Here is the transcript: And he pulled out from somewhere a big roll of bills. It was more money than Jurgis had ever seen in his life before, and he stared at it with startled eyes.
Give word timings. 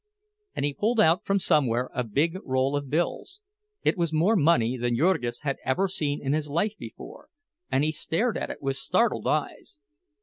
And 0.55 0.65
he 0.65 0.73
pulled 0.73 0.99
out 0.99 1.25
from 1.25 1.37
somewhere 1.37 1.91
a 1.93 2.03
big 2.03 2.35
roll 2.43 2.75
of 2.75 2.89
bills. 2.89 3.39
It 3.83 3.99
was 3.99 4.11
more 4.11 4.35
money 4.35 4.75
than 4.75 4.95
Jurgis 4.97 5.41
had 5.41 5.57
ever 5.63 5.87
seen 5.87 6.19
in 6.25 6.33
his 6.33 6.49
life 6.49 6.75
before, 6.75 7.29
and 7.71 7.83
he 7.83 7.91
stared 7.91 8.35
at 8.35 8.49
it 8.49 8.63
with 8.63 8.77
startled 8.77 9.27
eyes. 9.27 9.77